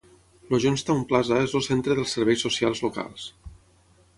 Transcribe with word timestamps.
El 0.55 0.61
Jonestown 0.63 1.03
Plaza 1.11 1.37
és 1.49 1.53
el 1.59 1.63
centre 1.67 1.99
dels 1.99 2.17
serveis 2.17 2.47
socials 2.49 2.83
locals. 2.87 3.29